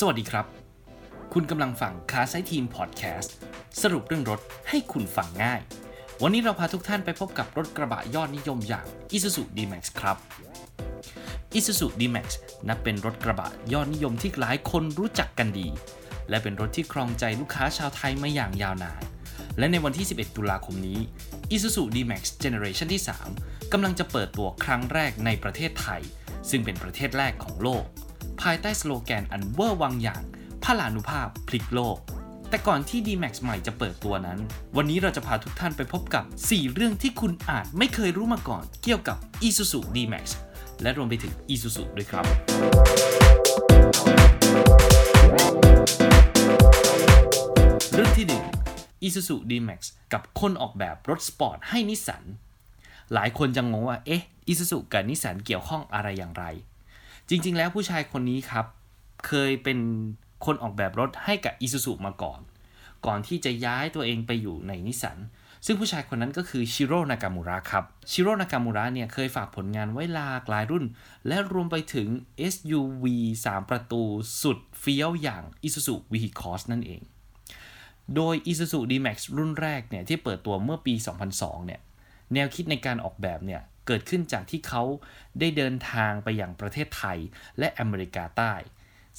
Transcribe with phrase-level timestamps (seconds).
[0.00, 0.46] สวัสดีครับ
[1.32, 3.34] คุณกำลังฟังคาไซทีมพอดแคสต์
[3.82, 5.60] สรุปเรื่องรถให้คุณฟังง่าย
[6.22, 8.86] วันนี้เราพาทุกท่านไปพบกับรถกระบะยอดนิยมอย่าง
[9.16, 10.16] Isuzu D-Max ครับ
[11.58, 12.26] Isuzu D-Max
[12.68, 15.68] นับเป็นรถกระบะยอดนิยมที่หลายคนรู้จักกันดี
[16.28, 19.02] และเป็นรถที่ครองใจลูกค้าชาวไทยมาอย่างยาวนาน
[19.58, 20.98] และในวันที่ 11 ตุลาคมนี้
[21.54, 23.02] Isuzu D-Max Generation ที่
[23.36, 26.00] 3กำลังจะเปิดตัวครั้งแรกในประเทศไทย
[26.50, 27.84] ซึ่งเป็นประเทศแรกของโลก
[28.44, 30.22] ภายใต้สโลแกนอันเวอร์วังอย่าง
[30.64, 31.98] พลานุภาพพลิกโลก
[32.48, 34.38] แต่ก่อนที่ D-Max ใหม่จะเปิดตัวนั้น
[34.76, 39.16] วันนี้เราจะพาทุกท่านไปพบกับ 4 เรื่องที่คุณอาจไม่เคยรู้มาก่อน เกี่ยวกับ
[39.48, 40.24] Isuzu D-Max
[40.82, 42.24] และรวมไปถึง Isuzu ด้วยครับ
[47.94, 48.26] เรื่องที่
[48.66, 49.80] 1 Isuzu D-Max
[50.12, 52.22] กับคนออกแบบรถสปอร์ตให้นิสสัน
[53.14, 56.46] หลายคนจะงงว่า เอ๊ะ Isuzu กับนิสสันเกี่ยวข้องอะไรอย่างไร
[57.28, 58.66] จริง ๆ แล้วผู้ชายคนนี้ครับ
[59.26, 59.78] เคยเป็น
[60.44, 62.40] คนออกแบบรถให้กับ Isuzu มาก่อน
[63.06, 65.18] ก่อนที่จะย้ายตัวเองไปอยู่ในนิสสัน
[65.66, 70.84] ซึ่งผู้ชายคนนั้นก็คือชิโร่นากามูระครับ ชิโร่นากามูระเนี่ยเคยฝากผลงานไว้หลากหลายรุ่น
[71.28, 72.08] และรวมไปถึง
[72.52, 73.04] SUV
[73.44, 74.02] 3 ประตู
[74.42, 77.02] สุดเฟี้ยวอย่าง Isuzu V-Cross นั่นเอง
[78.14, 80.94] โดย Isuzu D-Max รุ่นแรกเนี่ยที่เปิดตัวเมื่อปี
[81.30, 81.80] 2002 เนี่ย
[82.34, 84.82] แนวคิดในการออกแบบเนี่ย เกิดขึ้นจากที่เขา
[85.40, 87.18] ได้เดินทางไปอย่างประเทศไทย
[87.58, 88.54] และอเมริกาใต้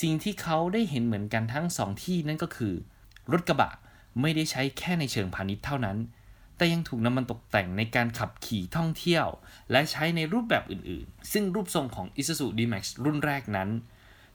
[0.00, 2.74] สิ่งที่เขาได้เห็นเหมือนกันทั้งสองที่นั่นก็คือ
[3.32, 3.70] รถกระบะ
[4.20, 5.98] ไม่ได้ใช้แค่ในเชิงพาณิชย์เท่านั้น
[6.56, 9.26] แต่ยังถูกนำมันตกแต่งในการขับขี่ท่องเที่ยว
[9.70, 13.68] และใช้ในรูปแบบอื่นๆ ซึ่งรูปทรงของ Isuzu D-Max รุ่นแรกนั้น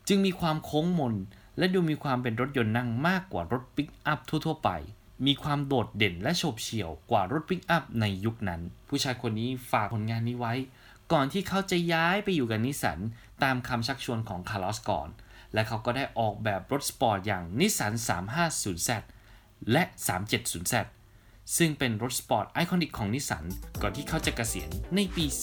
[0.08, 1.16] จึงมีความโค้งมน
[1.58, 4.70] และดูมีความเป็นรถยนต์นั่งมากกว่ารถปิกอัพทั่วๆไป
[5.26, 10.54] มีความโดดเด่นและโฉบเฉี่ยวกว่ารถปิกอัพในยุคนั้น ผู้ชายคนนี้ฝากผลงานนี้ไว้
[11.12, 13.00] ก่อนที่เขาจะย้ายไปอยู่กับนิสสัน
[13.44, 15.10] ตามคำชักชวนของคาร์ลอส กอส์น
[15.54, 18.90] และเขาก็ได้ออกแบบรถสปอร์ตอย่างนิสสัน 350Z
[19.72, 20.76] และ 370Z
[21.58, 23.46] ซึ่งเป็นรถสปอร์ต iconic ของนิสสัน
[23.82, 25.42] ก่อนที่เขาจะเกษียณในปี 2018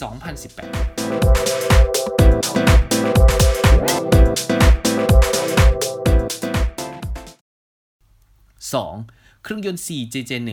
[8.72, 9.17] 2.
[9.42, 10.50] เครื่องยนต์ 4JJ1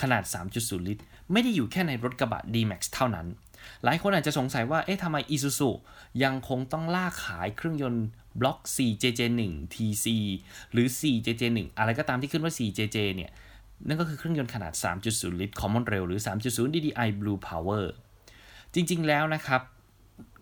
[0.00, 0.22] ขนาด
[0.56, 1.02] 3.0 ลิตร
[1.32, 3.26] ไม่ได้อยู่แค่ในรถกระบะ D-Max เท่านั้น
[3.84, 5.70] หลายคนอาจจะสงสัยว่า เอ๊ะทำไม Isuzu
[6.22, 8.04] ยังคงต้องล่าขายเครื่องยนต์
[8.40, 9.40] บล็อก 4JJ1
[9.74, 10.06] TC
[10.72, 13.30] หรือ 4JJ1 อะไรก็ตามที่ขึ้นว่า 4JJ เนี่ย
[13.86, 14.72] นั่นก็คือเครื่องยนต์ขนาด
[15.06, 17.84] 3.0 ลิตร Common Rail หรือ 3.0 DDI Blue Power
[18.74, 19.60] จริง ๆ แล้วนะครับ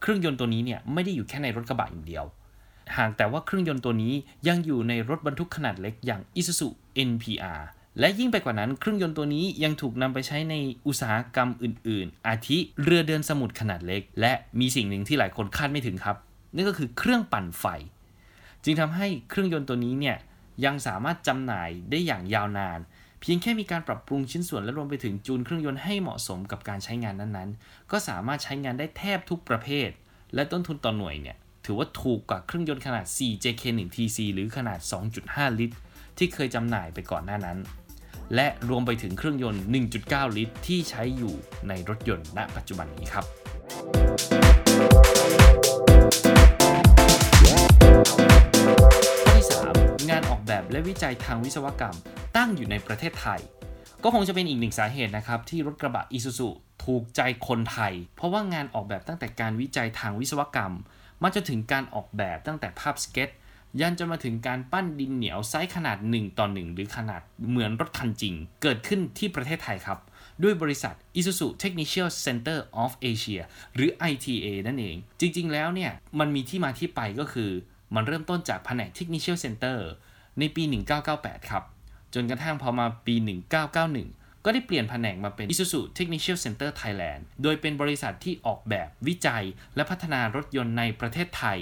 [0.01, 2.25] เครื่องยนต์ตัวนี้เนี่ยไม่ได้อยู่แค่ในรถกระบะอย่างเดียว
[2.97, 4.13] หากแต่ว่าเครื่องยนต์ตัวนี้
[4.49, 6.69] ยังอยู่ในรถบรรทุกขนาดเล็กอย่าง Isuzu
[7.11, 7.63] NPR
[8.01, 10.55] และยิ่งไปกว่านั้นเครื่องยนต์ตัวนี้ยังถูกนำไปใช้ใน
[10.87, 16.17] อุตสาหกรรมอื่น ๆ อาทิเรือเดินสมุทรขนาดเล็ก และมีสิ่งหนึ่งที่หลายคนคาดไม่ถึงครับ
[16.55, 17.65] นั่นก็คือเครื่องปั่นไฟ
[18.65, 20.17] จึงทำให้เครื่องยนต์ตัวนี้เนี่ย
[20.65, 22.79] ยังสามารถจำหน่ายได้อย่างยาวนาน
[23.21, 29.89] เพียงแค่มีการปรับปรุงชิ้นส่วนและรวมไปถึงจูนเครื่องยนต์ให้เหมาะสมกับการใช้งานนั้นๆ ก็สามารถใช้งานได้แทบทุกประเภท
[30.35, 34.79] และต้นทุนต่อหน่วยเนี่ยถือว่าถูกกว่าเครื่องยนต์ขนาด 4JK1TC หรือขนาด
[35.19, 35.77] 2.5 ลิตร
[36.19, 37.59] ที่เคยจำหน่ายไปก่อนหน้านั้น
[38.35, 39.63] และรวมไปถึงเครื่องยนต์
[39.99, 41.35] 1.9 ลิตร ที่ใช้อยู่
[41.69, 43.25] ในรถยนต์ณปัจจุบันนี้ครับ
[49.23, 49.47] ข้อที่
[49.77, 51.97] 3 งานออกแบบและวิจัยทางวิศวกรรม
[52.37, 53.41] ตั้งอยู่ในประเทศไทย
[54.03, 56.49] ก็คงจะเป็นอีกหนึ่งสาเหตุนะครับ ที่รถกระบะ Isuzu
[56.85, 60.75] ถูกใจคนไทย เพราะว่างานออกแบบตั้งแต่การวิจัยทางวิศวกรรม
[61.23, 63.31] มาจนถึงการออกแบบตั้งแต่ภาพสเก็ต
[63.81, 69.99] ยันจนมาถึงการปั้นดินเหนียวไซส์ขนาด 1 ต่อ 1 หรือขนาดเหมือนรถคันจริง เกิดขึ้นที่ประเทศไทยครับ
[70.43, 73.43] ด้วยบริษัท Isuzu Technical Center of Asia
[73.75, 77.51] หรือ ITA นั่นเอง จริง ๆ แล้วเนี่ย มันมีที่มาที่ไปก็คือ
[77.95, 79.79] มันเริ่มต้นจากแผนก Technical Center
[80.39, 80.63] ในปี
[81.07, 81.65] 1998 ครับ
[82.15, 83.15] จนกระทั่งพอมาปี
[83.81, 89.45] 1991ก็ได้เปลี่ยนแผนกมาเป็น Isuzu Technical Center Thailand โดยเป็นบริษัทที่ออกแบบวิจัย
[89.77, 91.59] และพัฒนารถยนต์ในประเทศไทย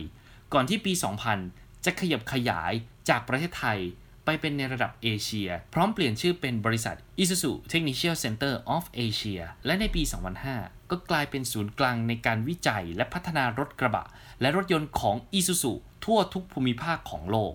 [0.53, 0.93] ก่อนที่ปี
[1.33, 2.73] 2000 จะขยับขยาย
[3.09, 3.79] จากประเทศไทย
[4.25, 10.03] ไปเป็นในระดับเอเชีย พร้อมเปลี่ยนชื่อเป็นบริษัท Isuzu Technical Center of Asia และในปี
[10.47, 14.05] 2005 ก็กลายเป็นศูนย์กลางในการวิจัยและพัฒนารถกระบะ
[14.41, 15.73] และรถยนต์ของ Isuzu
[16.05, 17.55] ทั่วทุกภูมิภาคของโลก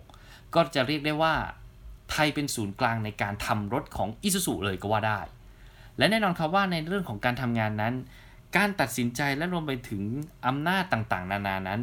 [0.56, 1.36] ก็จะเรียกได้ว่า
[2.12, 5.20] ไทยเป็นศูนย์กลางในการทำรถของ Isuzu เลยก็ว่าได้
[5.98, 7.94] และแน่นอนครับว่าในเรื่องของการทำงานนั้น
[8.58, 10.04] การตัดสินใจและรวมไปถึง
[10.48, 11.82] อำนาจต่างๆ นานานั้น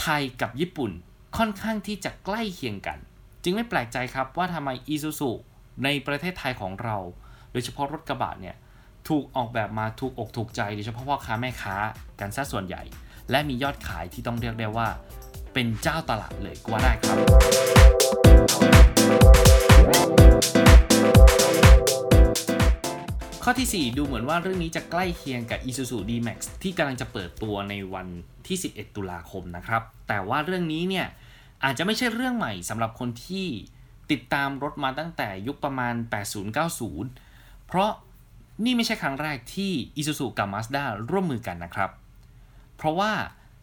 [0.00, 0.90] ไทยกับญี่ปุ่น
[1.38, 2.98] ค่อนข้างที่จะใกล้เคียงกัน
[3.42, 5.30] จึงไม่แปลกใจครับว่าทำไม Isuzu
[5.84, 6.96] ในประเทศไทยของเรา
[7.52, 8.56] โดยเฉพาะรถกระบะเนี่ย
[9.08, 11.76] ถูกออกแบบมาถูกอกถูกใจโดยเฉพาะพ่อค้าแม่ค้า
[12.20, 12.82] กันซะส่วนใหญ่
[13.30, 14.88] และมียอดขายที่ต้องเรียกได้ว่า
[15.54, 17.16] เป็นเจ้าตลาดเลยก็ว่าได้ครับ
[23.44, 28.06] ข้อที่ 4 ดูเหมือนว่าเรื่องนี้จะใกล้เคียงกับ Isuzu D-Max ที่กำลังจะเปิดตัวในวัน
[28.46, 29.82] ที่ 11 ตุลาคมนะครับ
[30.12, 31.06] แต่ว่าเรื่องนี้เนี่ย
[31.64, 33.46] อาจจะไม่ใช่เรื่องใหม่สำหรับคนที่
[34.10, 35.94] ติดตามรถมาตั้งแต่ยุคประมาณ
[36.80, 37.90] 80-90 เพราะ
[38.64, 41.90] นี่ไม่ใช่ครั้งแรกที่ Isuzu กับ Mazda ร่วมมือกันนะครับ
[42.76, 43.12] เพราะว่า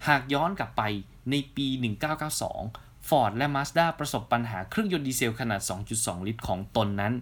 [0.07, 0.81] หากย้อนกลับไป
[1.31, 1.67] ในปี
[2.37, 5.61] 1992 Ford และ Mazda ประสบปัญหาเครื่องยนต์ดีเซลขนาด
[5.93, 7.13] 2.2 ลิตรของตนนั้น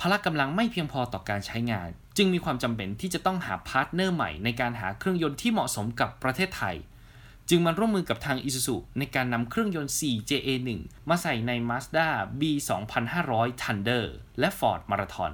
[0.00, 6.76] พละกำลังไม่เพียงพอต่อการใช้งาน จึงมีความจำเป็นที่จะต้องหา partner ใหม่ในการหาเครื่องยนต์ที่เหมาะสมกับประเทศไทย
[7.50, 10.68] จึงมาร่วมมือกับทาง Isuzu ในการนำเครื่องยนต์ 4JA1
[11.08, 12.06] มาใส่ใน Mazda
[12.40, 14.04] B2500 Thunder
[14.40, 15.32] และ Ford Marathon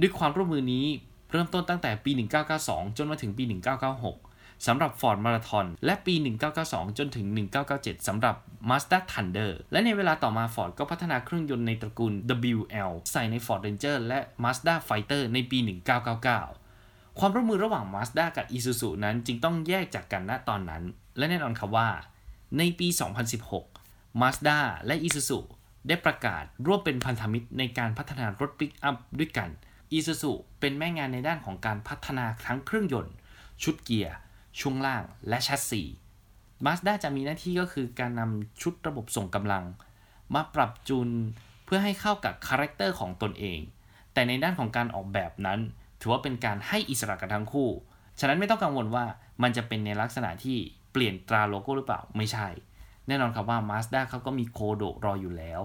[0.00, 0.86] ด้วยความร่วมมือนี้
[1.30, 2.10] เริ่มต้นตั้งแต่ปี
[2.54, 3.44] 1992 จนมาถึงปี
[4.04, 6.14] 1996 สำหรับ Ford Marathon และปี
[6.56, 7.26] 1992 จนถึง
[7.66, 8.36] 1997 สำหรับ
[8.70, 12.12] Mazda Thunder และในเวลาต่อมา Ford ก็พัฒนาเครื่องยนต์ในตระกูล
[12.54, 15.58] WL ใส่ใน Ford Ranger และ Mazda Fighter ในปี
[16.38, 20.84] 1999 ความร่วมมือระหว่าง Mazda กับ Isuzu นั้นจึงต้องแยกจากกันณตอนนั้น
[21.16, 21.88] และแน่นอนครับว่า
[22.58, 22.88] ในปี
[23.54, 25.38] 2016 Mazda และ Isuzu
[25.88, 29.48] ได้ประกาศร่วมเป็นพันธมิตรในการพัฒนารถปิกอัพด้วยกัน
[29.96, 33.14] Isuzu เป็นแม่งานในด้านของการพัฒนาทั้งเครื่องยนต์
[33.62, 34.14] ชุดเกียร์
[34.60, 35.82] ช่วงล่าง และแชสซี
[36.64, 39.64] Mazda จะมีหน้าที่ก็คือการนำชุดระบบส่งกำลัง
[40.34, 41.08] มาปรับจูน
[41.64, 43.60] เพื่อให้เข้ากับ character ของตนเอง
[44.12, 45.60] แต่ในด้านของการออกแบบนั้น
[46.00, 47.70] ถือว่าเป็นการให้อิสระกับทั้งคู่
[48.20, 49.04] ฉะนั้นไม่ต้องกังวลว่า
[49.42, 50.58] มันจะเป็นในลักษณะที่
[50.94, 52.48] เปลี่ยนตราโลโก้หรือเปล่าไม่ใช่
[53.08, 55.60] แน่นอนครับว่า Mazda เขาก็มีโคโดรออยู่แล้ว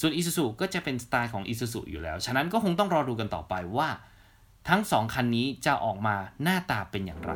[0.00, 3.88] ส่วน Isuzu ก็จะเป็นสไตล์ของ Isuzu อยู่แล้ว ฉะนั้นก็คงต้องรอดูกันต่อไปว่า
[4.68, 7.32] ทั้ง 2 คันนี้จะออกมาหน้าตาเป็นอย่างไร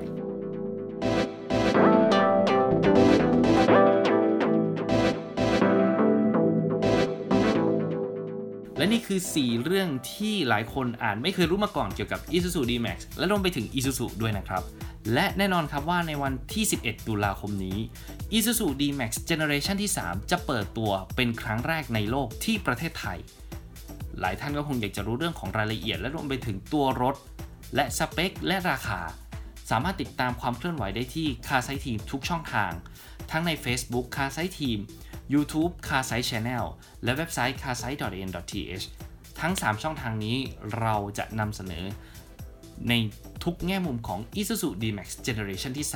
[8.78, 14.62] และนี่คือ 4 เรื่องที่หลายคนอ่านไม่เคยรู้มาก่อนเกี่ยวกับ Isuzu D-Max และรวมไปถึง Isuzu ด้วยนะครับ
[15.12, 17.78] และแน่นอนครับว่าในวันที่ 11 ตุลาคมนี้
[18.36, 23.18] Isuzu D-Max Generation ที่ 3 จะเปิดตัวเป็นครั้งแรกในโลกที่ประเทศไทย
[24.20, 27.16] หลายท่านก็คงอยากจะรู้เรื่องของรายละเอียด และรวมไปถึงตัวรถ
[27.74, 29.00] และสเปค และราคา
[29.70, 32.72] สามารถติดตามความเคลื่อนไหวได้ที่ Car Site Team ทุกช่องทาง
[33.30, 34.78] ทั้งใน Facebook Car Site Team
[35.32, 36.64] YouTube Car Site Channel
[37.04, 38.84] และเว็บไซต์ c a r s i t e n t h
[39.40, 40.36] ทั้ง 3 ช่องทางนี้
[40.80, 41.84] เราจะนำเสนอ
[42.88, 42.92] ใน
[43.44, 45.86] ทุกแง่มุมของ Isuzu D-Max Generation ที่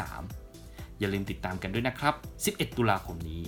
[0.45, 2.15] 3 อย่าลืมติดตามกันด้วยนะครับ
[2.47, 3.43] 11 ตุลาคมนี้